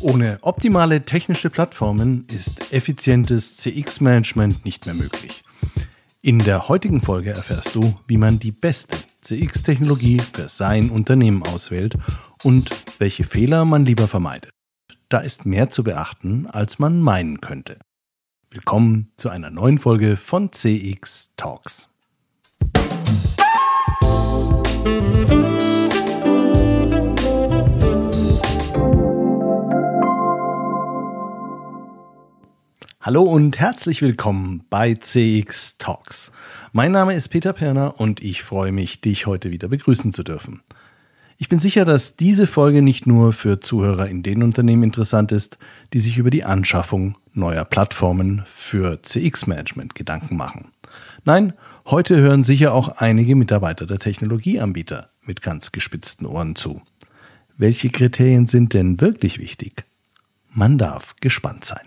[0.00, 5.42] Ohne optimale technische Plattformen ist effizientes CX-Management nicht mehr möglich.
[6.22, 11.96] In der heutigen Folge erfährst du, wie man die beste CX-Technologie für sein Unternehmen auswählt
[12.44, 14.52] und welche Fehler man lieber vermeidet.
[15.08, 17.78] Da ist mehr zu beachten, als man meinen könnte.
[18.50, 21.88] Willkommen zu einer neuen Folge von CX Talks.
[33.08, 36.30] Hallo und herzlich willkommen bei CX Talks.
[36.72, 40.60] Mein Name ist Peter Perner und ich freue mich, dich heute wieder begrüßen zu dürfen.
[41.38, 45.56] Ich bin sicher, dass diese Folge nicht nur für Zuhörer in den Unternehmen interessant ist,
[45.94, 50.68] die sich über die Anschaffung neuer Plattformen für CX-Management Gedanken machen.
[51.24, 51.54] Nein,
[51.86, 56.82] heute hören sicher auch einige Mitarbeiter der Technologieanbieter mit ganz gespitzten Ohren zu.
[57.56, 59.86] Welche Kriterien sind denn wirklich wichtig?
[60.50, 61.86] Man darf gespannt sein.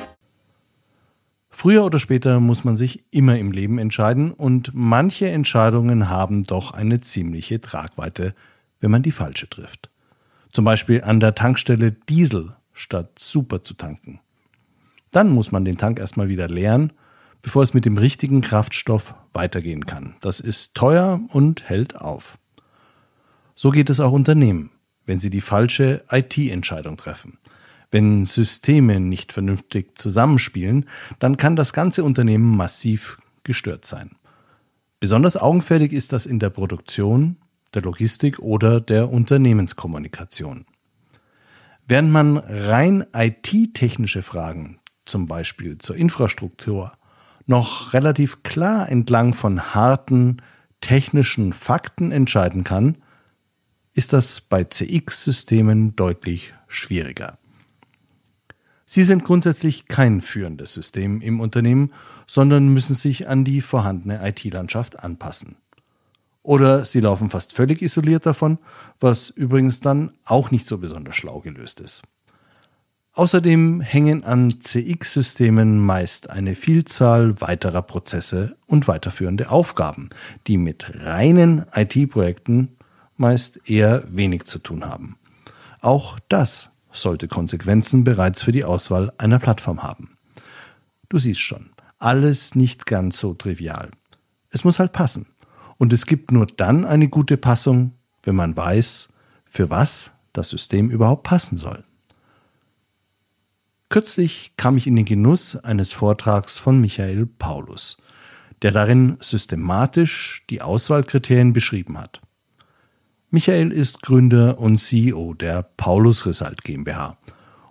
[1.61, 6.71] Früher oder später muss man sich immer im Leben entscheiden und manche Entscheidungen haben doch
[6.71, 8.33] eine ziemliche Tragweite,
[8.79, 9.91] wenn man die falsche trifft.
[10.51, 14.21] Zum Beispiel an der Tankstelle Diesel statt Super zu tanken.
[15.11, 16.93] Dann muss man den Tank erstmal wieder leeren,
[17.43, 20.15] bevor es mit dem richtigen Kraftstoff weitergehen kann.
[20.21, 22.39] Das ist teuer und hält auf.
[23.53, 24.71] So geht es auch Unternehmen,
[25.05, 27.37] wenn sie die falsche IT-Entscheidung treffen.
[27.91, 30.85] Wenn Systeme nicht vernünftig zusammenspielen,
[31.19, 34.11] dann kann das ganze Unternehmen massiv gestört sein.
[35.01, 37.37] Besonders augenfällig ist das in der Produktion,
[37.73, 40.65] der Logistik oder der Unternehmenskommunikation.
[41.87, 46.93] Während man rein IT-technische Fragen, zum Beispiel zur Infrastruktur,
[47.45, 50.41] noch relativ klar entlang von harten
[50.79, 52.97] technischen Fakten entscheiden kann,
[53.93, 57.40] ist das bei CX-Systemen deutlich schwieriger.
[58.93, 61.93] Sie sind grundsätzlich kein führendes System im Unternehmen,
[62.27, 65.55] sondern müssen sich an die vorhandene IT-Landschaft anpassen.
[66.43, 68.57] Oder sie laufen fast völlig isoliert davon,
[68.99, 72.01] was übrigens dann auch nicht so besonders schlau gelöst ist.
[73.13, 80.09] Außerdem hängen an CX-Systemen meist eine Vielzahl weiterer Prozesse und weiterführende Aufgaben,
[80.47, 82.75] die mit reinen IT-Projekten
[83.15, 85.17] meist eher wenig zu tun haben.
[85.79, 90.11] Auch das sollte Konsequenzen bereits für die Auswahl einer Plattform haben.
[91.09, 93.91] Du siehst schon, alles nicht ganz so trivial.
[94.49, 95.27] Es muss halt passen.
[95.77, 97.93] Und es gibt nur dann eine gute Passung,
[98.23, 99.09] wenn man weiß,
[99.45, 101.83] für was das System überhaupt passen soll.
[103.89, 107.97] Kürzlich kam ich in den Genuss eines Vortrags von Michael Paulus,
[108.61, 112.21] der darin systematisch die Auswahlkriterien beschrieben hat.
[113.33, 117.17] Michael ist Gründer und CEO der Paulus Result GmbH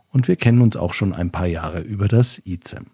[0.08, 2.86] und wir kennen uns auch schon ein paar Jahre über das ICEM.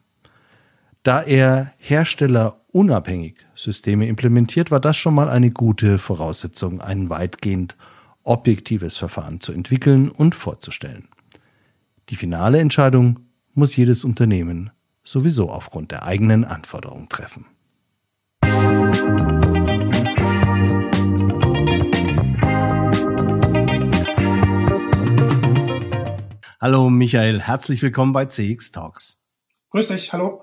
[1.04, 7.76] Da er herstellerunabhängig Systeme implementiert, war das schon mal eine gute Voraussetzung, ein weitgehend
[8.24, 11.06] objektives Verfahren zu entwickeln und vorzustellen.
[12.08, 13.20] Die finale Entscheidung
[13.54, 14.70] muss jedes Unternehmen
[15.04, 17.46] sowieso aufgrund der eigenen Anforderungen treffen.
[26.58, 29.22] Hallo Michael, herzlich willkommen bei CX Talks.
[29.72, 30.42] Grüß dich, hallo.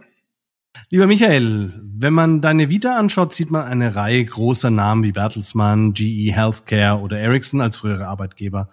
[0.92, 5.94] Lieber Michael, wenn man deine Vita anschaut, sieht man eine Reihe großer Namen wie Bertelsmann,
[5.94, 8.70] GE Healthcare oder Ericsson als frühere Arbeitgeber.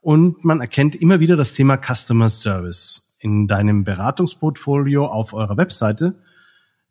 [0.00, 3.16] Und man erkennt immer wieder das Thema Customer Service.
[3.18, 6.14] In deinem Beratungsportfolio auf eurer Webseite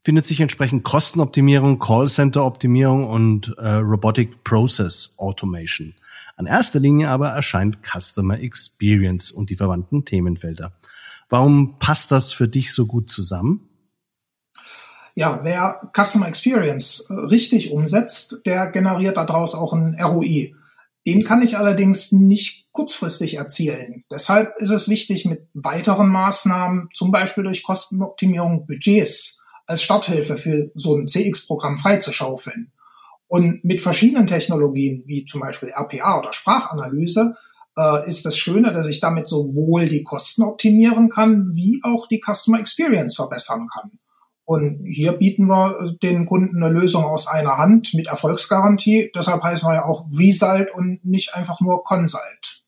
[0.06, 5.96] findet sich entsprechend Kostenoptimierung, Callcenter-Optimierung und äh, Robotic Process Automation.
[6.38, 10.74] An erster Linie aber erscheint Customer Experience und die verwandten Themenfelder.
[11.28, 13.68] Warum passt das für dich so gut zusammen?
[15.16, 20.54] Ja, wer Customer Experience richtig umsetzt, der generiert daraus auch ein ROI.
[21.08, 24.04] Den kann ich allerdings nicht kurzfristig erzielen.
[24.12, 30.72] Deshalb ist es wichtig, mit weiteren Maßnahmen, zum Beispiel durch Kostenoptimierung Budgets, als Starthilfe für
[30.76, 32.72] so ein CX-Programm freizuschaufeln.
[33.28, 37.36] Und mit verschiedenen Technologien, wie zum Beispiel RPA oder Sprachanalyse,
[37.78, 42.22] äh, ist das Schöne, dass ich damit sowohl die Kosten optimieren kann, wie auch die
[42.24, 43.92] Customer Experience verbessern kann.
[44.46, 49.12] Und hier bieten wir den Kunden eine Lösung aus einer Hand mit Erfolgsgarantie.
[49.16, 52.65] Deshalb heißen wir ja auch Result und nicht einfach nur Consult.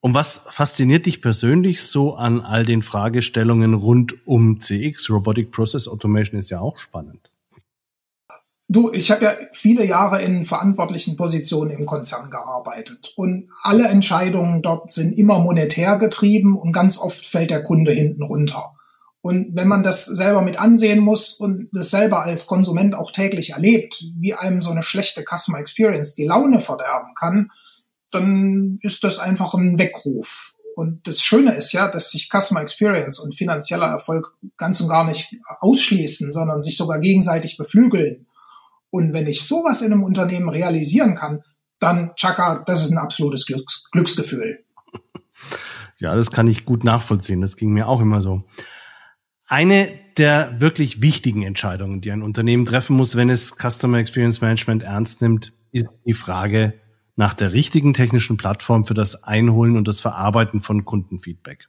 [0.00, 5.10] Und was fasziniert dich persönlich so an all den Fragestellungen rund um CX?
[5.10, 7.30] Robotic Process Automation ist ja auch spannend.
[8.70, 14.60] Du, ich habe ja viele Jahre in verantwortlichen Positionen im Konzern gearbeitet und alle Entscheidungen
[14.60, 18.74] dort sind immer monetär getrieben und ganz oft fällt der Kunde hinten runter.
[19.22, 23.50] Und wenn man das selber mit ansehen muss und das selber als Konsument auch täglich
[23.50, 27.50] erlebt, wie einem so eine schlechte Customer Experience die Laune verderben kann,
[28.10, 30.54] dann ist das einfach ein Weckruf.
[30.74, 35.04] Und das Schöne ist ja, dass sich Customer Experience und finanzieller Erfolg ganz und gar
[35.04, 38.26] nicht ausschließen, sondern sich sogar gegenseitig beflügeln.
[38.90, 41.42] Und wenn ich sowas in einem Unternehmen realisieren kann,
[41.80, 44.60] dann, Chaka, das ist ein absolutes Glücks Glücksgefühl.
[46.00, 47.40] Ja, das kann ich gut nachvollziehen.
[47.40, 48.44] Das ging mir auch immer so.
[49.48, 54.84] Eine der wirklich wichtigen Entscheidungen, die ein Unternehmen treffen muss, wenn es Customer Experience Management
[54.84, 56.74] ernst nimmt, ist die Frage
[57.18, 61.68] nach der richtigen technischen Plattform für das Einholen und das Verarbeiten von Kundenfeedback.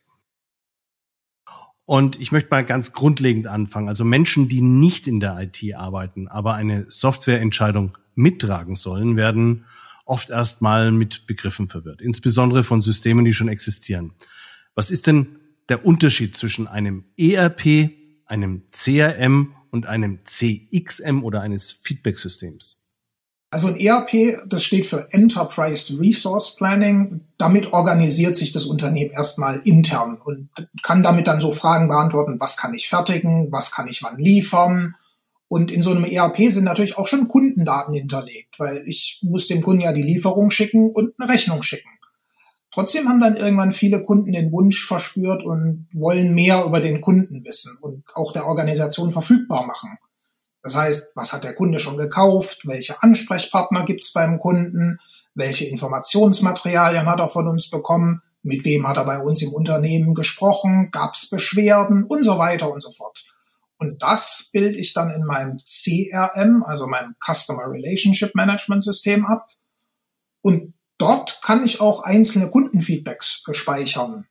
[1.85, 3.89] Und ich möchte mal ganz grundlegend anfangen.
[3.89, 9.65] Also Menschen, die nicht in der IT arbeiten, aber eine Softwareentscheidung mittragen sollen, werden
[10.05, 14.13] oft erst mal mit Begriffen verwirrt, insbesondere von Systemen, die schon existieren.
[14.75, 17.89] Was ist denn der Unterschied zwischen einem ERP,
[18.27, 22.78] einem CRM und einem CXM oder eines Feedback-Systems?
[23.51, 27.21] Also ein ERP, das steht für Enterprise Resource Planning.
[27.37, 30.49] Damit organisiert sich das Unternehmen erstmal intern und
[30.83, 34.95] kann damit dann so Fragen beantworten, was kann ich fertigen, was kann ich wann liefern.
[35.47, 39.63] Und in so einem ERP sind natürlich auch schon Kundendaten hinterlegt, weil ich muss dem
[39.63, 41.89] Kunden ja die Lieferung schicken und eine Rechnung schicken.
[42.71, 47.43] Trotzdem haben dann irgendwann viele Kunden den Wunsch verspürt und wollen mehr über den Kunden
[47.43, 49.97] wissen und auch der Organisation verfügbar machen.
[50.61, 52.67] Das heißt, was hat der Kunde schon gekauft?
[52.67, 54.99] Welche Ansprechpartner gibt's beim Kunden?
[55.35, 58.21] Welche Informationsmaterialien hat er von uns bekommen?
[58.41, 60.89] Mit wem hat er bei uns im Unternehmen gesprochen?
[60.91, 62.03] Gab's Beschwerden?
[62.03, 63.25] Und so weiter und so fort.
[63.77, 69.45] Und das bilde ich dann in meinem CRM, also meinem Customer Relationship Management System ab.
[70.41, 74.27] Und Dort kann ich auch einzelne Kundenfeedbacks speichern.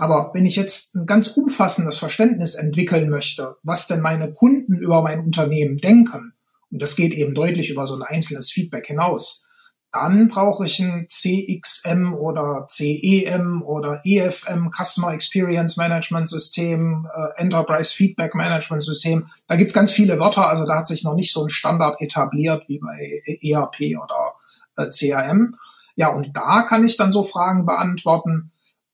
[0.00, 5.02] Aber wenn ich jetzt ein ganz umfassendes Verständnis entwickeln möchte, was denn meine Kunden über
[5.02, 6.32] mein Unternehmen denken,
[6.70, 9.46] und das geht eben deutlich über so ein einzelnes Feedback hinaus,
[9.92, 17.92] dann brauche ich ein CXM oder CEM oder EFM, Customer Experience Management System, äh, Enterprise
[17.94, 19.26] Feedback Management System.
[19.48, 22.00] Da gibt es ganz viele Wörter, also da hat sich noch nicht so ein Standard
[22.00, 24.32] etabliert wie bei ERP oder
[24.78, 25.52] äh, CRM.
[25.94, 28.50] Ja, und da kann ich dann so Fragen beantworten,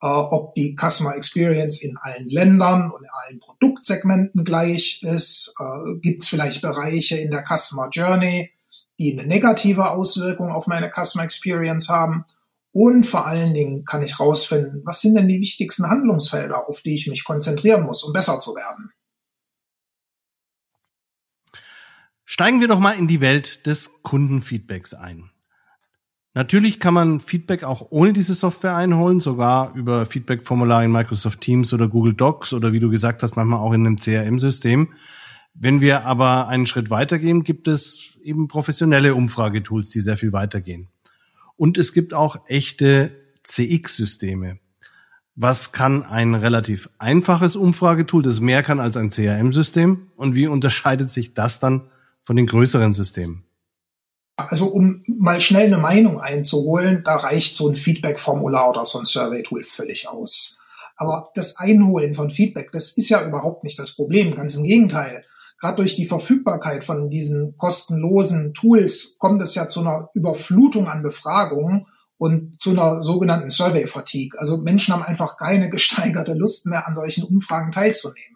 [0.07, 5.55] ob die Customer Experience in allen Ländern und in allen Produktsegmenten gleich ist.
[5.59, 8.51] Äh, Gibt es vielleicht Bereiche in der Customer Journey,
[8.99, 12.25] die eine negative Auswirkung auf meine Customer Experience haben?
[12.73, 16.95] Und vor allen Dingen kann ich herausfinden, was sind denn die wichtigsten Handlungsfelder, auf die
[16.95, 18.93] ich mich konzentrieren muss, um besser zu werden.
[22.27, 25.31] Steigen wir doch mal in die Welt des Kundenfeedbacks ein.
[26.37, 31.73] Natürlich kann man Feedback auch ohne diese Software einholen, sogar über Feedback-Formulare in Microsoft Teams
[31.73, 34.93] oder Google Docs oder wie du gesagt hast, manchmal auch in einem CRM-System.
[35.55, 40.89] Wenn wir aber einen Schritt weitergehen, gibt es eben professionelle Umfragetools, die sehr viel weitergehen.
[41.57, 43.13] Und es gibt auch echte
[43.43, 44.59] CX-Systeme.
[45.37, 50.09] Was kann ein relativ einfaches Umfragetool, das mehr kann als ein CRM-System?
[50.17, 51.89] Und wie unterscheidet sich das dann
[52.25, 53.46] von den größeren Systemen?
[54.37, 59.07] Also um mal schnell eine Meinung einzuholen, da reicht so ein Feedback-Formular oder so ein
[59.07, 60.59] Survey-Tool völlig aus.
[60.97, 65.25] Aber das Einholen von Feedback, das ist ja überhaupt nicht das Problem, ganz im Gegenteil.
[65.59, 71.03] Gerade durch die Verfügbarkeit von diesen kostenlosen Tools kommt es ja zu einer Überflutung an
[71.03, 71.87] Befragungen
[72.19, 74.39] und zu einer sogenannten Survey-Fatigue.
[74.39, 78.36] Also Menschen haben einfach keine gesteigerte Lust mehr, an solchen Umfragen teilzunehmen.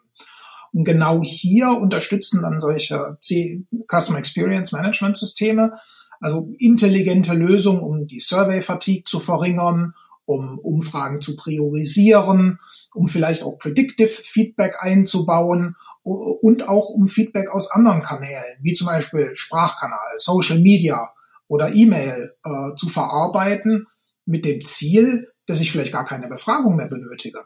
[0.73, 5.73] Und genau hier unterstützen dann solche C Customer Experience Management Systeme,
[6.21, 9.95] also intelligente Lösungen, um die Survey Fatigue zu verringern,
[10.27, 12.59] um Umfragen zu priorisieren,
[12.95, 18.87] um vielleicht auch Predictive Feedback einzubauen und auch um Feedback aus anderen Kanälen, wie zum
[18.87, 21.11] Beispiel Sprachkanal, Social Media
[21.49, 23.87] oder E-Mail äh, zu verarbeiten
[24.25, 27.45] mit dem Ziel, dass ich vielleicht gar keine Befragung mehr benötige.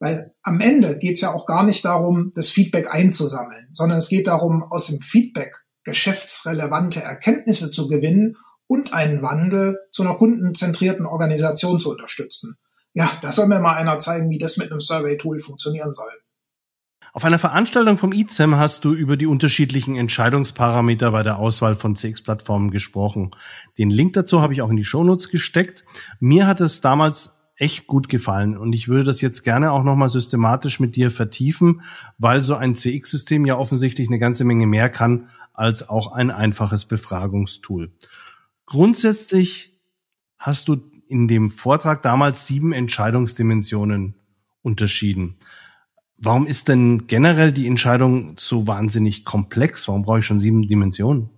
[0.00, 4.08] Weil am Ende geht es ja auch gar nicht darum, das Feedback einzusammeln, sondern es
[4.08, 8.36] geht darum, aus dem Feedback geschäftsrelevante Erkenntnisse zu gewinnen
[8.66, 12.56] und einen Wandel zu einer kundenzentrierten Organisation zu unterstützen.
[12.92, 16.10] Ja, da soll mir mal einer zeigen, wie das mit einem Survey-Tool funktionieren soll.
[17.12, 21.96] Auf einer Veranstaltung vom ICEM hast du über die unterschiedlichen Entscheidungsparameter bei der Auswahl von
[21.96, 23.30] CX-Plattformen gesprochen.
[23.78, 25.84] Den Link dazu habe ich auch in die Shownotes gesteckt.
[26.20, 30.08] Mir hat es damals echt gut gefallen und ich würde das jetzt gerne auch nochmal
[30.08, 31.82] systematisch mit dir vertiefen,
[32.16, 36.84] weil so ein CX-System ja offensichtlich eine ganze Menge mehr kann als auch ein einfaches
[36.84, 37.90] Befragungstool.
[38.64, 39.76] Grundsätzlich
[40.38, 40.76] hast du
[41.08, 44.14] in dem Vortrag damals sieben Entscheidungsdimensionen
[44.62, 45.36] unterschieden.
[46.16, 49.88] Warum ist denn generell die Entscheidung so wahnsinnig komplex?
[49.88, 51.30] Warum brauche ich schon sieben Dimensionen?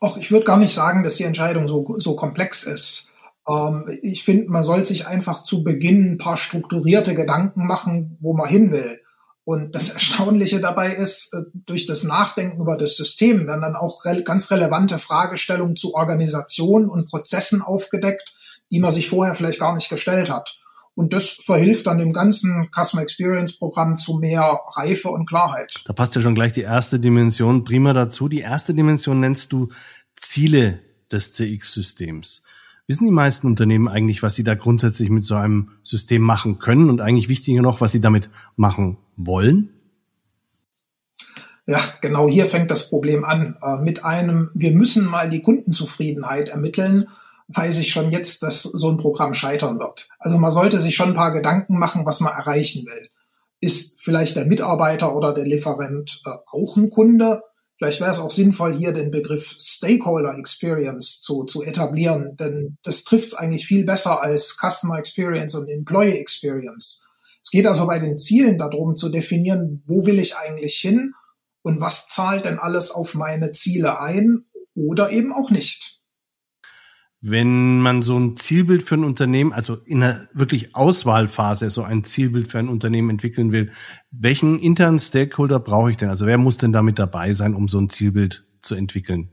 [0.00, 3.07] Och, ich würde gar nicht sagen, dass die Entscheidung so, so komplex ist.
[3.48, 8.34] Ähm, ich finde, man soll sich einfach zu Beginn ein paar strukturierte Gedanken machen, wo
[8.34, 9.00] man hin will.
[9.44, 14.04] Und das Erstaunliche dabei ist, äh, durch das Nachdenken über das System werden dann auch
[14.04, 18.34] re ganz relevante Fragestellungen zu Organisationen und Prozessen aufgedeckt,
[18.70, 20.60] die man sich vorher vielleicht gar nicht gestellt hat.
[20.94, 25.72] Und das verhilft dann dem ganzen Customer Experience Programm zu mehr Reife und Klarheit.
[25.86, 28.28] Da passt ja schon gleich die erste Dimension prima dazu.
[28.28, 29.68] Die erste Dimension nennst du
[30.16, 30.80] Ziele
[31.12, 32.42] des CX-Systems.
[32.88, 36.88] Wissen die meisten Unternehmen eigentlich, was sie da grundsätzlich mit so einem System machen können
[36.88, 39.68] und eigentlich wichtiger noch, was sie damit machen wollen?
[41.66, 43.58] Ja, genau hier fängt das Problem an.
[43.62, 47.08] Äh, mit einem, wir müssen mal die Kundenzufriedenheit ermitteln,
[47.48, 50.08] weiß ich schon jetzt, dass so ein Programm scheitern wird.
[50.18, 53.10] Also man sollte sich schon ein paar Gedanken machen, was man erreichen will.
[53.60, 57.42] Ist vielleicht der Mitarbeiter oder der Lieferant äh, auch ein Kunde?
[57.78, 63.04] Vielleicht wäre es auch sinnvoll, hier den Begriff Stakeholder Experience zu, zu etablieren, denn das
[63.04, 67.06] trifft es eigentlich viel besser als Customer Experience und Employee Experience.
[67.40, 71.12] Es geht also bei den Zielen darum zu definieren, wo will ich eigentlich hin
[71.62, 74.44] und was zahlt denn alles auf meine Ziele ein
[74.74, 75.97] oder eben auch nicht.
[77.20, 82.04] Wenn man so ein Zielbild für ein Unternehmen, also in einer wirklich Auswahlphase so ein
[82.04, 83.72] Zielbild für ein Unternehmen entwickeln will,
[84.12, 86.10] welchen internen Stakeholder brauche ich denn?
[86.10, 89.30] Also wer muss denn damit dabei sein, um so ein Zielbild zu entwickeln?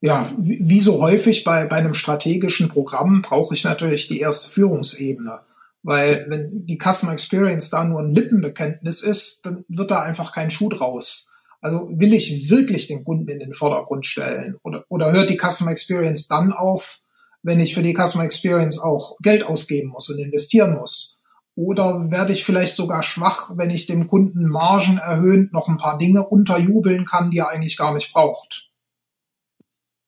[0.00, 5.40] Ja, wie so häufig bei, bei einem strategischen Programm brauche ich natürlich die erste Führungsebene.
[5.82, 10.50] Weil wenn die Customer Experience da nur ein Lippenbekenntnis ist, dann wird da einfach kein
[10.50, 11.33] Schuh draus.
[11.64, 14.58] Also will ich wirklich den Kunden in den Vordergrund stellen?
[14.64, 17.00] Oder, oder hört die Customer Experience dann auf,
[17.42, 21.22] wenn ich für die Customer Experience auch Geld ausgeben muss und investieren muss?
[21.54, 25.96] Oder werde ich vielleicht sogar schwach, wenn ich dem Kunden Margen erhöhend noch ein paar
[25.96, 28.68] Dinge unterjubeln kann, die er eigentlich gar nicht braucht?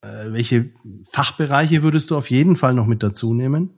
[0.02, 0.72] Äh, welche
[1.10, 3.70] Fachbereiche würdest du auf jeden Fall noch mit dazu nehmen?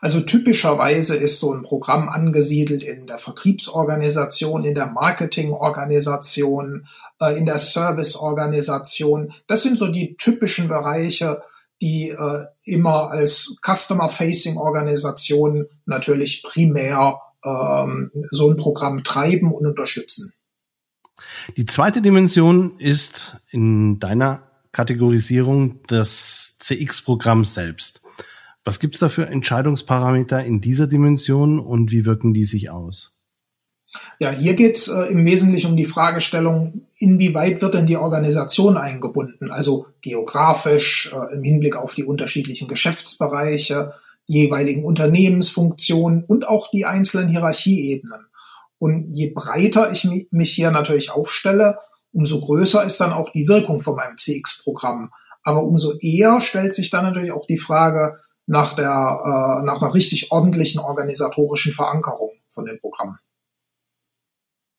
[0.00, 6.88] Also typischerweise ist so ein Programm angesiedelt in der Vertriebsorganisation, in der Marketingorganisation,
[7.20, 9.32] äh, in der Serviceorganisation.
[9.46, 11.42] Das sind so die typischen Bereiche,
[11.80, 20.32] die äh, immer als Customer-Facing-Organisation natürlich primär ähm, so ein Programm treiben und unterstützen.
[21.56, 28.02] Die zweite Dimension ist in deiner Kategorisierung das CX-Programm selbst.
[28.70, 33.18] Was gibt es da für Entscheidungsparameter in dieser Dimension und wie wirken die sich aus?
[34.20, 38.76] Ja, hier geht es äh, im Wesentlichen um die Fragestellung, inwieweit wird denn die Organisation
[38.76, 39.50] eingebunden?
[39.50, 43.94] Also geografisch, äh, im Hinblick auf die unterschiedlichen Geschäftsbereiche,
[44.26, 48.26] jeweiligen Unternehmensfunktionen und auch die einzelnen Hierarchieebenen.
[48.78, 51.78] Und je breiter ich mich hier natürlich aufstelle,
[52.12, 55.10] umso größer ist dann auch die Wirkung von meinem CX-Programm.
[55.42, 59.94] Aber umso eher stellt sich dann natürlich auch die Frage, nach der äh, nach einer
[59.94, 63.18] richtig ordentlichen organisatorischen Verankerung von dem Programm.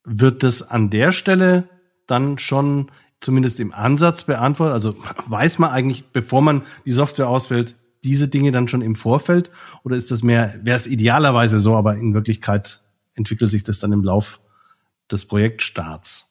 [0.04, 1.70] Wird das an der Stelle
[2.06, 4.74] dann schon zumindest im Ansatz beantwortet?
[4.74, 4.96] Also
[5.28, 9.52] weiß man eigentlich, bevor man die Software auswählt, diese Dinge dann schon im Vorfeld?
[9.86, 13.94] Oder ist das mehr, wäre es idealerweise so, aber in Wirklichkeit entwickelt sich das dann
[13.94, 14.42] im Lauf
[15.10, 16.31] des Projektstarts?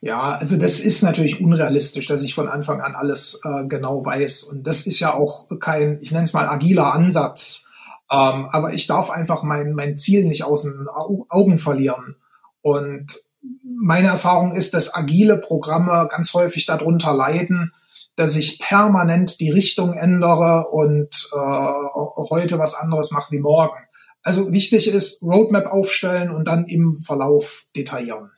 [0.00, 4.44] Ja, also das ist natürlich unrealistisch, dass ich von Anfang an alles äh, genau weiß.
[4.44, 7.68] Und das ist ja auch kein, ich nenne es mal agiler Ansatz.
[8.10, 12.16] Ähm, aber ich darf einfach mein, mein Ziel nicht aus den Augen verlieren.
[12.62, 13.18] Und
[13.62, 17.72] meine Erfahrung ist, dass agile Programme ganz häufig darunter leiden,
[18.16, 23.78] dass ich permanent die Richtung ändere und äh, heute was anderes mache wie morgen.
[24.22, 28.30] Also wichtig ist, Roadmap aufstellen und dann im Verlauf detaillieren.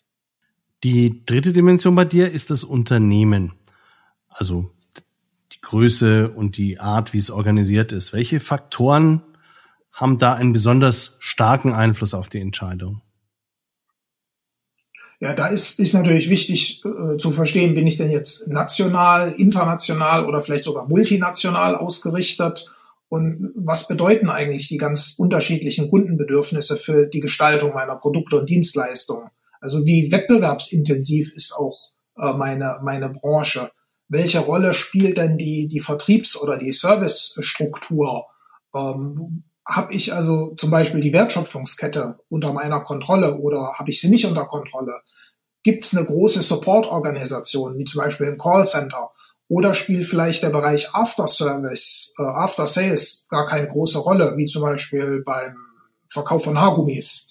[0.83, 3.53] Die dritte Dimension bei dir ist das Unternehmen.
[4.29, 4.71] Also
[5.53, 8.13] die Größe und die Art, wie es organisiert ist.
[8.13, 9.23] Welche Faktoren
[9.93, 13.03] haben da einen besonders starken Einfluss auf die Entscheidung?
[15.21, 20.25] Ja, da ist, ist natürlich wichtig äh, zu verstehen, bin ich denn jetzt national, international
[20.25, 22.73] oder vielleicht sogar multinational ausgerichtet?
[23.11, 29.29] Und was bedeuten eigentlich die ganz unterschiedlichen Kundenbedürfnisse für die Gestaltung meiner Produkte und Dienstleistungen?
[29.61, 31.79] Also wie wettbewerbsintensiv ist auch
[32.19, 33.71] äh, meine, meine Branche?
[34.09, 38.26] Welche Rolle spielt denn die, die Vertriebs- oder die Servicestruktur?
[38.75, 44.09] Ähm, habe ich also zum Beispiel die Wertschöpfungskette unter meiner Kontrolle oder habe ich sie
[44.09, 45.00] nicht unter Kontrolle?
[45.62, 49.11] Gibt es eine große Support-Organisation, wie zum Beispiel ein Callcenter?
[49.49, 54.47] Oder spielt vielleicht der Bereich After Service, äh, After Sales gar keine große Rolle, wie
[54.47, 55.57] zum Beispiel beim
[56.09, 57.30] Verkauf von Haargummis?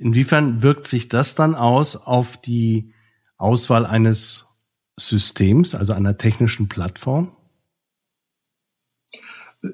[0.00, 2.94] Inwiefern wirkt sich das dann aus auf die
[3.36, 4.46] Auswahl eines
[4.98, 7.36] Systems, also einer technischen Plattform?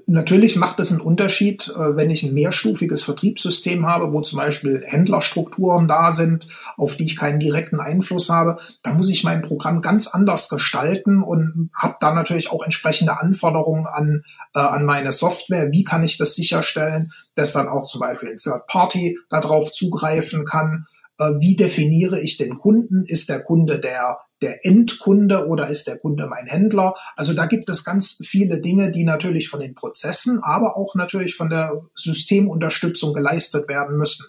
[0.07, 4.83] Natürlich macht es einen Unterschied, äh, wenn ich ein mehrstufiges Vertriebssystem habe, wo zum Beispiel
[4.85, 8.59] Händlerstrukturen da sind, auf die ich keinen direkten Einfluss habe.
[8.83, 13.87] Da muss ich mein Programm ganz anders gestalten und habe da natürlich auch entsprechende Anforderungen
[13.87, 14.25] an,
[14.55, 15.71] äh, an meine Software.
[15.71, 20.45] Wie kann ich das sicherstellen, dass dann auch zum Beispiel ein Third Party darauf zugreifen
[20.45, 20.87] kann?
[21.19, 23.05] Äh, wie definiere ich den Kunden?
[23.05, 26.95] Ist der Kunde der der Endkunde oder ist der Kunde mein Händler?
[27.17, 31.35] Also da gibt es ganz viele Dinge, die natürlich von den Prozessen, aber auch natürlich
[31.35, 34.27] von der Systemunterstützung geleistet werden müssen.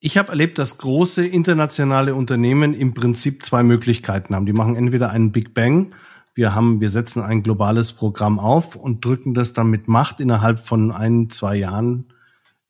[0.00, 4.46] Ich habe erlebt, dass große internationale Unternehmen im Prinzip zwei Möglichkeiten haben.
[4.46, 5.92] Die machen entweder einen Big Bang,
[6.38, 10.60] wir haben, wir setzen ein globales Programm auf und drücken das dann mit Macht innerhalb
[10.60, 12.12] von ein, zwei Jahren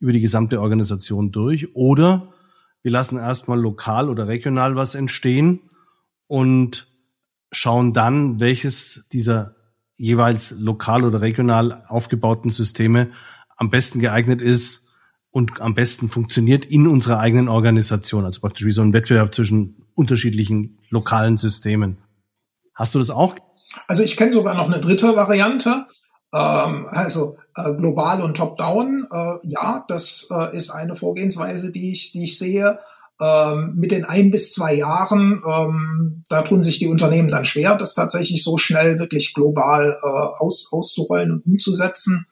[0.00, 1.76] über die gesamte Organisation durch.
[1.76, 2.32] Oder
[2.82, 5.67] wir lassen erstmal lokal oder regional was entstehen
[6.28, 6.86] und
[7.50, 9.56] schauen dann, welches dieser
[9.96, 13.10] jeweils lokal oder regional aufgebauten Systeme
[13.56, 14.86] am besten geeignet ist
[15.30, 18.24] und am besten funktioniert in unserer eigenen Organisation.
[18.24, 21.98] Also praktisch wie so ein Wettbewerb zwischen unterschiedlichen lokalen Systemen.
[22.74, 23.34] Hast du das auch?
[23.88, 25.86] Also ich kenne sogar noch eine dritte Variante.
[26.32, 29.08] Ähm, also äh, global und top-down.
[29.10, 32.78] Äh, ja, das äh, ist eine Vorgehensweise, die ich, die ich sehe.
[33.20, 37.74] Ähm, mit den ein bis zwei Jahren, ähm, da tun sich die Unternehmen dann schwer,
[37.74, 42.26] das tatsächlich so schnell wirklich global äh, aus, auszurollen und umzusetzen.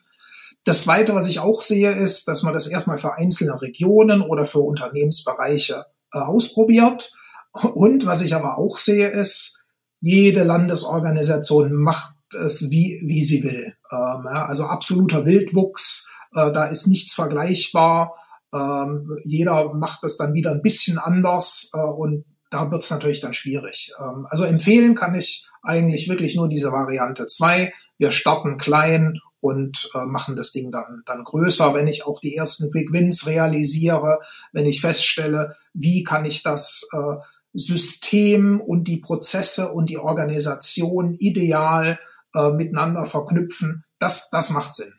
[0.65, 4.45] Das Zweite, was ich auch sehe, ist, dass man das erstmal für einzelne Regionen oder
[4.45, 7.13] für Unternehmensbereiche äh, ausprobiert.
[7.53, 9.65] Und was ich aber auch sehe, ist,
[10.01, 13.75] jede Landesorganisation macht es, wie, wie sie will.
[13.91, 18.15] Ähm, ja, also absoluter Wildwuchs, äh, da ist nichts vergleichbar.
[18.55, 23.21] Ähm, jeder macht es dann wieder ein bisschen anders äh, und da wird es natürlich
[23.21, 23.93] dann schwierig.
[24.01, 27.73] Ähm, also empfehlen kann ich eigentlich wirklich nur diese Variante zwei.
[27.99, 32.35] Wir starten klein und äh, machen das Ding dann, dann größer, wenn ich auch die
[32.35, 34.21] ersten Quick Wins realisiere,
[34.53, 37.17] wenn ich feststelle, wie kann ich das äh,
[37.53, 41.99] System und die Prozesse und die Organisation ideal
[42.35, 44.93] äh, miteinander verknüpfen, das, das macht Sinn.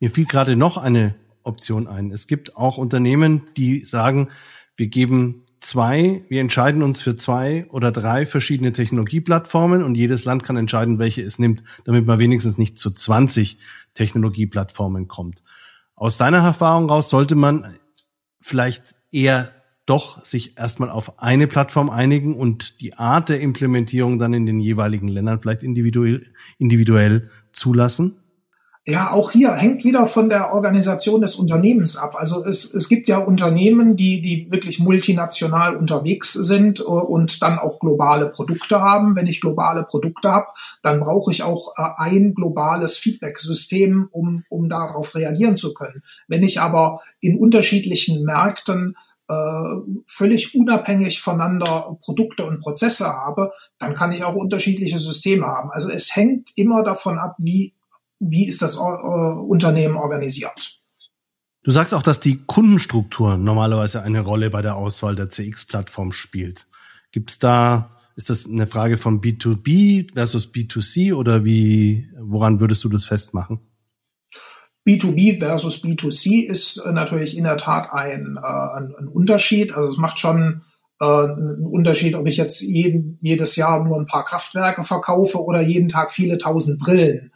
[0.00, 2.10] Mir fiel gerade noch eine Option ein.
[2.10, 4.28] Es gibt auch Unternehmen, die sagen,
[4.76, 10.44] wir geben zwei, wir entscheiden uns für zwei oder drei verschiedene Technologieplattformen und jedes Land
[10.44, 13.58] kann entscheiden, welche es nimmt, damit man wenigstens nicht zu 20
[13.94, 15.42] Technologieplattformen kommt.
[15.94, 17.76] Aus deiner Erfahrung raus sollte man
[18.40, 19.52] vielleicht eher
[19.86, 24.60] doch sich erstmal auf eine Plattform einigen und die Art der Implementierung dann in den
[24.60, 26.26] jeweiligen Ländern vielleicht individuell,
[26.58, 28.16] individuell zulassen?
[28.86, 32.14] Ja, auch hier hängt wieder von der Organisation des Unternehmens ab.
[32.18, 37.58] Also es, es gibt ja Unternehmen, die, die wirklich multinational unterwegs sind äh, und dann
[37.58, 39.16] auch globale Produkte haben.
[39.16, 40.48] Wenn ich globale Produkte habe,
[40.82, 46.02] dann brauche ich auch äh, ein globales Feedback-System, um, um darauf reagieren zu können.
[46.28, 48.96] Wenn ich aber in unterschiedlichen Märkten
[49.28, 49.34] äh,
[50.04, 55.70] völlig unabhängig voneinander Produkte und Prozesse habe, dann kann ich auch unterschiedliche Systeme haben.
[55.70, 57.72] Also es hängt immer davon ab, wie
[58.20, 60.80] wie ist das äh, Unternehmen organisiert.
[61.62, 66.66] Du sagst auch, dass die Kundenstruktur normalerweise eine Rolle bei der Auswahl der CX-Plattform spielt.
[67.10, 72.84] Gibt es da, ist das eine Frage von B2B versus B2C oder wie, woran würdest
[72.84, 73.60] du das festmachen?
[74.86, 79.72] B2B versus B2C ist äh, natürlich in der Tat ein, äh, ein, ein Unterschied.
[79.74, 80.62] Also es macht schon
[81.00, 85.62] äh, einen Unterschied, ob ich jetzt jeden, jedes Jahr nur ein paar Kraftwerke verkaufe oder
[85.62, 87.32] jeden Tag viele tausend Brillen.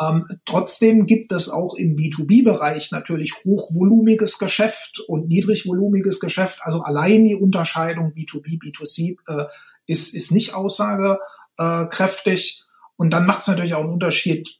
[0.00, 6.60] Ähm, trotzdem gibt es auch im B2B-Bereich natürlich hochvolumiges Geschäft und niedrigvolumiges Geschäft.
[6.62, 9.44] Also allein die Unterscheidung B2B, B2C äh,
[9.86, 12.64] ist, ist nicht aussagekräftig.
[12.96, 14.58] Und dann macht es natürlich auch einen Unterschied,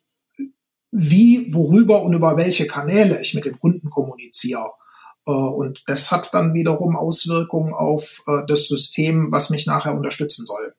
[0.91, 4.73] wie, worüber und über welche Kanäle ich mit dem Kunden kommuniziere.
[5.27, 10.45] Äh, und das hat dann wiederum Auswirkungen auf äh, das System, was mich nachher unterstützen
[10.45, 10.75] soll.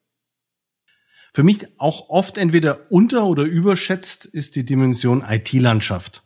[1.33, 6.23] Für mich auch oft entweder unter- oder überschätzt ist die Dimension IT-Landschaft.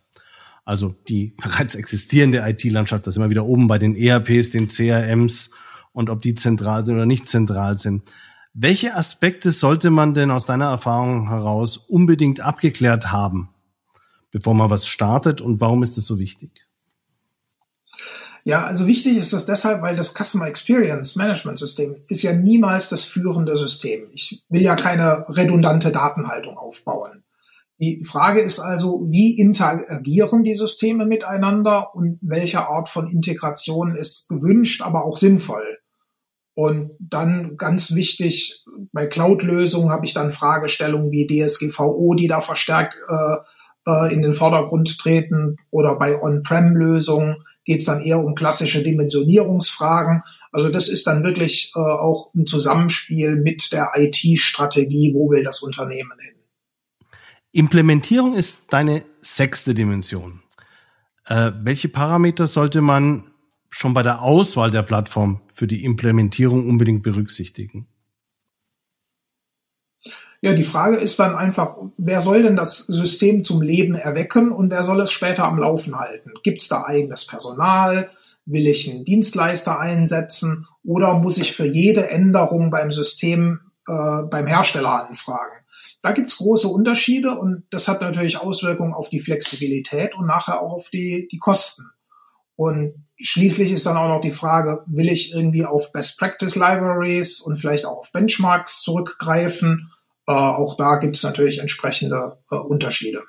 [0.63, 5.51] Also die bereits existierende IT-Landschaft, das immer wieder oben bei den ERPs, den CRMs
[5.93, 8.11] und ob die zentral sind oder nicht zentral sind.
[8.53, 13.49] Welche Aspekte sollte man denn aus deiner Erfahrung heraus unbedingt abgeklärt haben,
[14.31, 16.64] bevor man was startet und warum ist das so wichtig?
[18.47, 22.89] Ja, also wichtig ist das deshalb, weil das Customer Experience Management System ist ja niemals
[22.89, 24.07] das führende System.
[24.13, 27.23] Ich will ja keine redundante Datenhaltung aufbauen.
[27.79, 34.29] Die Frage ist also, wie interagieren die Systeme miteinander und welche Art von Integration ist
[34.29, 35.79] gewünscht, aber auch sinnvoll.
[36.53, 42.95] Und dann ganz wichtig, bei Cloud-Lösungen habe ich dann Fragestellungen wie DSGVO, die da verstärkt
[43.09, 43.37] äh,
[43.87, 50.21] äh, in den Vordergrund treten oder bei On-Prem-Lösungen geht es dann eher um klassische Dimensionierungsfragen.
[50.51, 55.61] Also das ist dann wirklich äh, auch ein Zusammenspiel mit der IT-Strategie, wo will das
[55.61, 56.35] Unternehmen hin.
[57.51, 60.41] Implementierung ist deine sechste Dimension.
[61.25, 63.31] Äh, welche Parameter sollte man
[63.69, 67.87] schon bei der Auswahl der Plattform für die Implementierung unbedingt berücksichtigen?
[70.45, 74.69] Ja, die Frage ist dann einfach, wer soll denn das System zum Leben erwecken und
[74.69, 76.33] wer soll es später am Laufen halten?
[76.43, 78.11] Gibt es da eigenes Personal?
[78.45, 80.67] Will ich einen Dienstleister einsetzen?
[80.83, 85.65] Oder muss ich für jede Änderung beim System äh, beim Hersteller anfragen?
[86.03, 90.73] Da gibt's große Unterschiede und das hat natürlich Auswirkungen auf die Flexibilität und nachher auch
[90.73, 91.89] auf die, die Kosten.
[92.55, 97.41] Und schließlich ist dann auch noch die Frage, will ich irgendwie auf Best Practice Libraries
[97.41, 99.89] und vielleicht auch auf Benchmarks zurückgreifen
[100.27, 103.23] äh, auch da gibt es natürlich entsprechende äh, Unterschiede.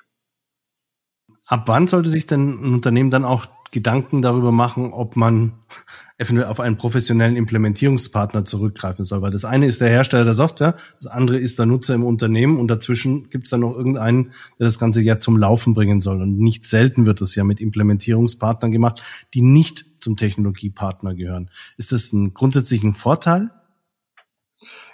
[1.45, 5.53] Ab wann sollte sich denn ein Unternehmen dann auch Gedanken darüber machen, ob man
[6.17, 9.21] eventuell auf einen professionellen Implementierungspartner zurückgreifen soll?
[9.21, 12.57] Weil das eine ist der Hersteller der Software, das andere ist der Nutzer im Unternehmen
[12.57, 16.21] und dazwischen gibt es dann noch irgendeinen, der das Ganze ja zum Laufen bringen soll.
[16.21, 21.49] Und nicht selten wird das ja mit Implementierungspartnern gemacht, die nicht zum Technologiepartner gehören.
[21.77, 23.51] Ist das ein grundsätzlichen Vorteil?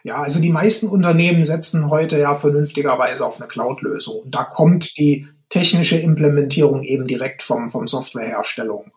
[0.04, 4.22] Ja, also die meisten Unternehmen setzen heute ja vernünftigerweise auf eine Cloud-Lösung.
[4.24, 8.92] Und da kommt die technische Implementierung eben direkt vom, vom Softwareherstellung.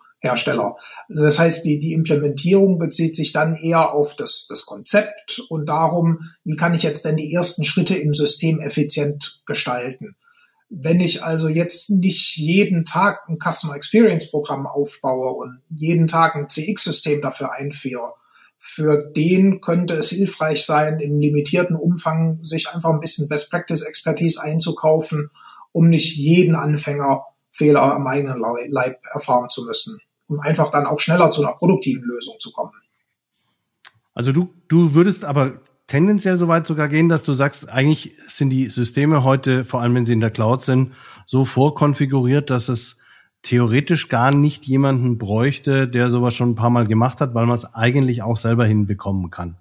[1.09, 5.66] Also das heißt, die, die Implementierung bezieht sich dann eher auf das, das Konzept und
[5.66, 10.16] darum, wie kann ich jetzt denn die ersten Schritte im System effizient gestalten.
[10.68, 16.35] Wenn ich also jetzt nicht jeden Tag ein Customer Experience Programm aufbaue und jeden Tag
[16.35, 18.14] ein CX-System dafür einführe,
[18.59, 23.83] für den könnte es hilfreich sein, im limitierten Umfang sich einfach ein bisschen Best Practice
[23.83, 25.31] Expertise einzukaufen,
[25.73, 31.01] um nicht jeden Anfänger Fehler am eigenen Leib erfahren zu müssen, um einfach dann auch
[31.01, 32.73] schneller zu einer produktiven Lösung zu kommen.
[34.14, 38.51] Also du, du würdest aber tendenziell so weit sogar gehen, dass du sagst, eigentlich sind
[38.51, 40.92] die Systeme heute, vor allem wenn sie in der Cloud sind,
[41.27, 42.99] so vorkonfiguriert, dass es
[43.46, 47.54] theoretisch gar nicht jemanden bräuchte, der sowas schon ein paar Mal gemacht hat, weil man
[47.54, 49.56] es eigentlich auch selber hinbekommen kann.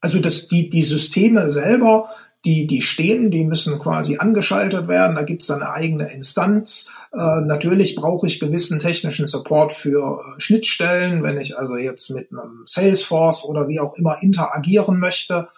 [0.00, 2.10] Also dass die, die Systeme selber,
[2.44, 5.16] die, die stehen, die müssen quasi angeschaltet werden.
[5.16, 6.90] Da gibt es eine eigene Instanz.
[7.12, 12.32] Äh, natürlich brauche ich gewissen technischen Support für äh, Schnittstellen, wenn ich also jetzt mit
[12.32, 15.48] einem Salesforce oder wie auch immer interagieren möchte.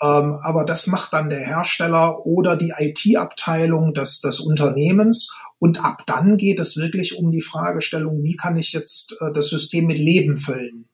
[0.00, 5.36] Ähm, aber das macht dann der Hersteller oder die IT-Abteilung des, des Unternehmens.
[5.58, 9.48] Und ab dann geht es wirklich um die Fragestellung, wie kann ich jetzt äh, das
[9.48, 10.86] System mit Leben füllen?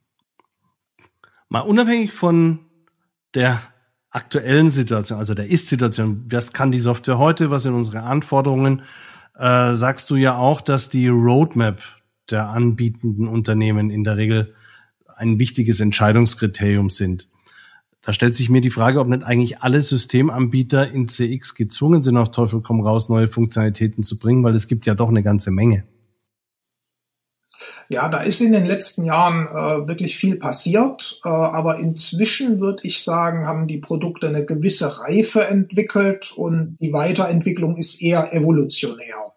[1.49, 2.61] Mal unabhängig von
[3.35, 3.61] der
[4.11, 8.83] aktuellen Situation, also der Ist-Situation, was kann die Software heute, was sind unsere Anforderungen,
[9.37, 11.83] äh, sagst du ja auch, dass die Roadmap
[12.31, 14.55] der anbietenden Unternehmen in der Regel
[15.17, 17.29] ein wichtiges Entscheidungskriterium sind.
[18.07, 22.17] Da stellt sich mir die Frage, ob nicht eigentlich alle Systemanbieter in CX gezwungen sind,
[22.19, 25.51] auf Teufel komm raus, neue Funktionalitäten zu bringen, weil es gibt ja doch eine ganze
[25.51, 25.85] Menge.
[27.88, 32.83] Ja, da ist in den letzten Jahren äh, wirklich viel passiert, äh, aber inzwischen würde
[32.83, 39.33] ich sagen, haben die Produkte eine gewisse Reife entwickelt und die Weiterentwicklung ist eher evolutionär.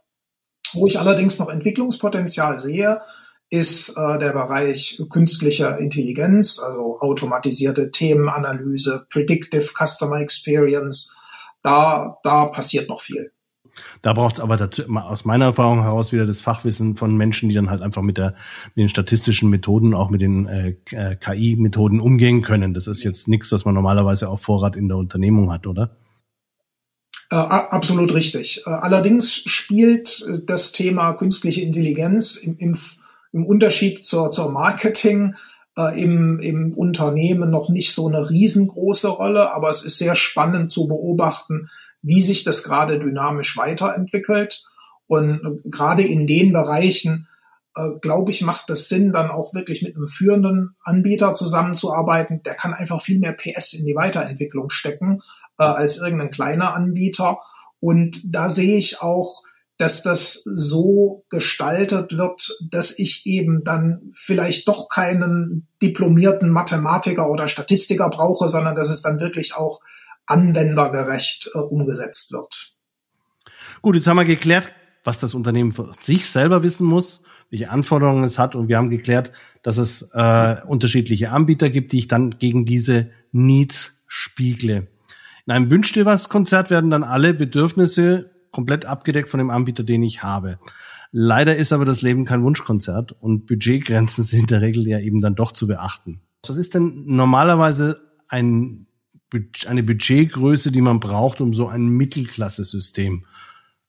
[0.73, 3.01] Wo ich allerdings noch Entwicklungspotenzial sehe,
[3.49, 11.15] ist äh, der Bereich künstlicher Intelligenz, also automatisierte Themenanalyse, Predictive Customer Experience.
[11.61, 13.31] Da, da passiert noch viel.
[14.01, 17.55] Da braucht es aber dazu, aus meiner Erfahrung heraus wieder das Fachwissen von Menschen, die
[17.55, 18.35] dann halt einfach mit, der,
[18.75, 22.73] mit den statistischen Methoden, auch mit den äh, äh KI-Methoden umgehen können.
[22.73, 25.97] Das ist jetzt nichts, was man normalerweise auf Vorrat in der Unternehmung hat, oder?
[27.29, 28.63] Äh, absolut richtig.
[28.65, 32.77] Äh, allerdings spielt äh, das Thema künstliche Intelligenz im, im,
[33.31, 35.35] im Unterschied zur, zur Marketing
[35.77, 40.71] äh, im, im Unternehmen noch nicht so eine riesengroße Rolle, aber es ist sehr spannend
[40.71, 41.69] zu beobachten,
[42.01, 44.65] wie sich das gerade dynamisch weiterentwickelt.
[45.07, 47.27] Und äh, gerade in den Bereichen,
[47.75, 52.41] äh, glaube ich, macht es Sinn, dann auch wirklich mit einem führenden Anbieter zusammenzuarbeiten.
[52.43, 55.21] Der kann einfach viel mehr PS in die Weiterentwicklung stecken
[55.59, 57.39] äh, als irgendein kleiner Anbieter.
[57.79, 59.43] Und da sehe ich auch,
[59.77, 67.47] dass das so gestaltet wird, dass ich eben dann vielleicht doch keinen diplomierten Mathematiker oder
[67.47, 69.81] Statistiker brauche, sondern dass es dann wirklich auch
[70.25, 72.73] anwendergerecht äh, umgesetzt wird.
[73.81, 78.23] Gut, jetzt haben wir geklärt, was das Unternehmen für sich selber wissen muss, welche Anforderungen
[78.23, 82.39] es hat und wir haben geklärt, dass es äh, unterschiedliche Anbieter gibt, die ich dann
[82.39, 84.87] gegen diese Needs spiegle.
[85.45, 89.83] In einem Wünsch dir was Konzert werden dann alle Bedürfnisse komplett abgedeckt von dem Anbieter,
[89.83, 90.59] den ich habe.
[91.11, 95.21] Leider ist aber das Leben kein Wunschkonzert und Budgetgrenzen sind in der Regel ja eben
[95.21, 96.21] dann doch zu beachten.
[96.47, 98.87] Was ist denn normalerweise ein
[99.65, 103.25] eine Budgetgröße, die man braucht, um so ein Mittelklasse-System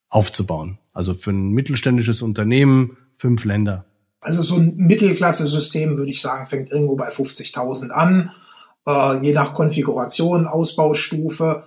[0.09, 0.79] aufzubauen.
[0.93, 3.85] Also für ein mittelständisches Unternehmen fünf Länder.
[4.21, 8.31] Also so ein Mittelklasse-System, würde ich sagen, fängt irgendwo bei 50.000 an.
[8.87, 11.65] Äh, je nach Konfiguration, Ausbaustufe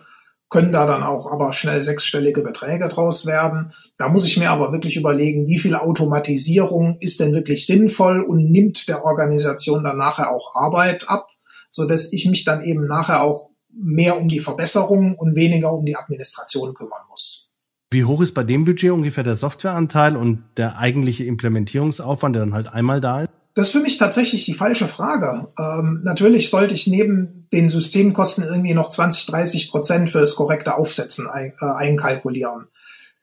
[0.51, 3.73] können da dann auch aber schnell sechsstellige Beträge draus werden.
[3.97, 8.51] Da muss ich mir aber wirklich überlegen, wie viel Automatisierung ist denn wirklich sinnvoll und
[8.51, 11.29] nimmt der Organisation dann nachher auch Arbeit ab,
[11.69, 15.85] so dass ich mich dann eben nachher auch mehr um die Verbesserung und weniger um
[15.85, 17.53] die Administration kümmern muss.
[17.89, 22.53] Wie hoch ist bei dem Budget ungefähr der Softwareanteil und der eigentliche Implementierungsaufwand, der dann
[22.53, 23.31] halt einmal da ist?
[23.53, 25.49] Das ist für mich tatsächlich die falsche Frage.
[25.59, 30.75] Ähm, natürlich sollte ich neben den Systemkosten irgendwie noch 20, 30 Prozent für das korrekte
[30.75, 32.67] Aufsetzen ein, äh, einkalkulieren.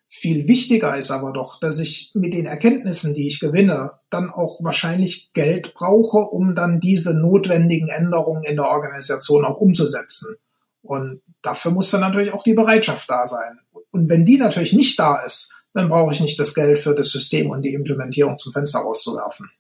[0.07, 4.59] Viel wichtiger ist aber doch, dass ich mit den Erkenntnissen, die ich gewinne, dann auch
[4.63, 10.37] wahrscheinlich Geld brauche, um dann diese notwendigen Änderungen in der Organisation auch umzusetzen.
[10.83, 13.61] Und dafür muss dann natürlich auch die Bereitschaft da sein.
[13.91, 17.11] Und wenn die natürlich nicht da ist, dann brauche ich nicht das Geld für das
[17.11, 19.51] System und die Implementierung zum Fenster rauszuwerfen.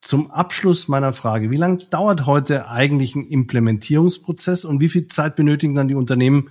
[0.00, 5.36] Zum Abschluss meiner Frage, wie lange dauert heute eigentlich ein Implementierungsprozess und wie viel Zeit
[5.36, 6.48] benötigen dann die Unternehmen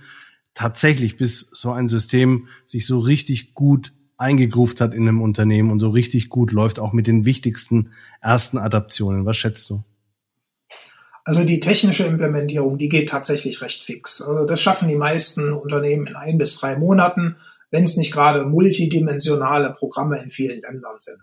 [0.54, 5.80] tatsächlich, bis so ein System sich so richtig gut eingegruft hat in einem Unternehmen und
[5.80, 9.24] so richtig gut läuft, auch mit den wichtigsten ersten Adaptionen.
[9.24, 9.82] Was schätzt du?
[11.24, 14.22] Also die technische Implementierung, die geht tatsächlich recht fix.
[14.22, 17.36] Also das schaffen die meisten Unternehmen in ein bis drei Monaten,
[17.70, 21.20] wenn es nicht gerade multidimensionale Programme in vielen Ländern sind.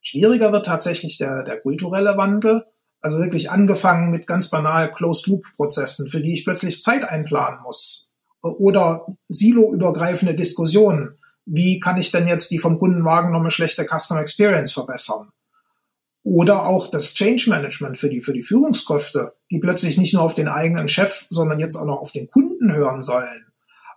[0.00, 2.64] Schwieriger wird tatsächlich der, der kulturelle Wandel.
[3.00, 8.14] Also wirklich angefangen mit ganz banal Closed-Loop-Prozessen, für die ich plötzlich Zeit einplanen muss.
[8.42, 11.18] Oder siloübergreifende Diskussionen.
[11.44, 15.30] Wie kann ich denn jetzt die vom Kunden wahrgenommene schlechte Customer Experience verbessern?
[16.22, 20.34] Oder auch das Change Management für die, für die Führungskräfte, die plötzlich nicht nur auf
[20.34, 23.46] den eigenen Chef, sondern jetzt auch noch auf den Kunden hören sollen.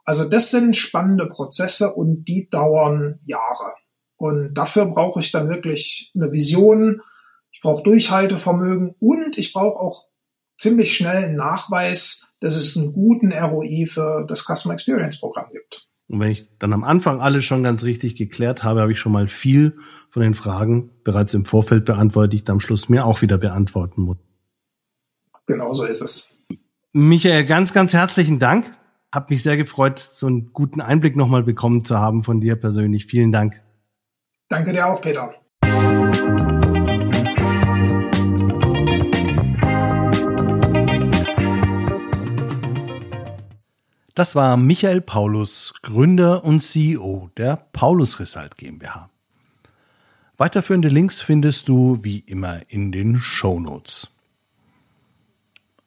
[0.06, 3.74] Also das sind spannende Prozesse und die dauern Jahre.
[4.22, 7.02] Und dafür brauche ich dann wirklich eine Vision,
[7.52, 10.10] ich brauche Durchhaltevermögen und ich brauche auch
[10.60, 15.90] ziemlich schnell einen Nachweis, dass es einen guten ROI für das Customer Experience Programm gibt.
[16.08, 19.12] Und wenn ich dann am Anfang alles schon ganz richtig geklärt habe, habe ich schon
[19.12, 19.80] mal viel
[20.12, 23.40] von den Fragen bereits im Vorfeld beantwortet, die ich dann am Schluss mir auch wieder
[23.40, 24.18] beantworten muss.
[25.48, 26.36] Genau so ist es.
[26.94, 28.72] Michael, ganz, ganz herzlichen Dank.
[29.12, 33.08] Hab mich sehr gefreut, so einen guten Einblick nochmal bekommen zu haben von dir persönlich.
[33.08, 33.64] Vielen Dank.
[34.52, 35.34] Danke dir auch, Peter.
[44.14, 49.10] Das war Michael Paulus, Gründer und CEO der Paulus Result GmbH.
[50.36, 54.14] Weiterführende Links findest du wie immer in den Show Notes.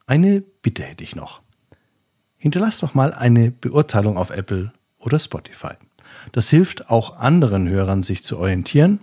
[0.07, 1.43] Eine Bitte hätte ich noch.
[2.37, 5.75] Hinterlass doch mal eine Beurteilung auf Apple oder Spotify.
[6.31, 8.99] Das hilft auch anderen Hörern, sich zu orientieren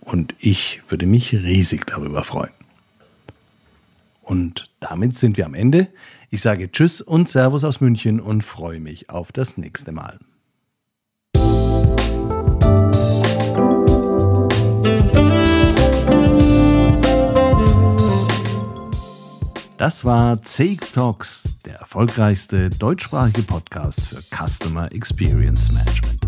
[0.00, 2.52] und ich würde mich riesig darüber freuen.
[4.22, 5.88] Und damit sind wir am Ende.
[6.30, 10.18] Ich sage Tschüss und Servus aus München und freue mich auf das nächste Mal.
[19.78, 26.27] Das war CX Talks, der erfolgreichste deutschsprachige Podcast für Customer Experience Management.